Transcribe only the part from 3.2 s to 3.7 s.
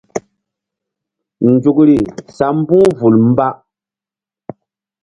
mba.